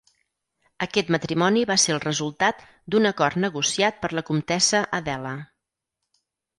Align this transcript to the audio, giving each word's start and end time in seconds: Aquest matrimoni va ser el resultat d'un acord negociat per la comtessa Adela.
Aquest 0.85 1.11
matrimoni 1.15 1.65
va 1.73 1.77
ser 1.83 1.93
el 1.97 2.01
resultat 2.07 2.65
d'un 2.95 3.11
acord 3.13 3.41
negociat 3.47 4.03
per 4.05 4.15
la 4.19 4.27
comtessa 4.33 4.85
Adela. 5.03 5.41